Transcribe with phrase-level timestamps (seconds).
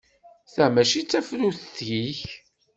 [0.53, 2.21] Ta mačči d tafrut-ik.